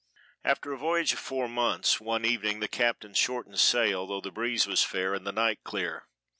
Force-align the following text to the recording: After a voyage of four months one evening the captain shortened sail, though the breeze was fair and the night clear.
After 0.43 0.73
a 0.73 0.79
voyage 0.79 1.13
of 1.13 1.19
four 1.19 1.47
months 1.47 1.99
one 2.01 2.25
evening 2.25 2.59
the 2.59 2.67
captain 2.67 3.13
shortened 3.13 3.59
sail, 3.59 4.07
though 4.07 4.19
the 4.19 4.31
breeze 4.31 4.65
was 4.65 4.81
fair 4.83 5.13
and 5.13 5.27
the 5.27 5.31
night 5.31 5.59
clear. 5.63 6.07